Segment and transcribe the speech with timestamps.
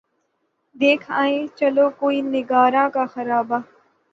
[0.75, 3.57] دیکھ آئیں چلو کوئے نگاراں کا خرابہ